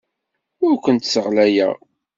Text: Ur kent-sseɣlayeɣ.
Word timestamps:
Ur 0.65 0.75
kent-sseɣlayeɣ. 0.83 1.73